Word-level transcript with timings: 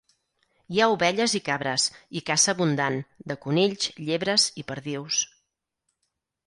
Hi 0.75 0.79
ha 0.79 0.87
ovelles 0.93 1.35
i 1.39 1.41
cabres, 1.49 1.85
i 2.21 2.23
caça 2.31 2.55
abundant, 2.57 2.99
de 3.33 3.39
conills, 3.47 3.93
llebres 4.09 4.49
i 4.63 4.69
perdius. 4.73 5.23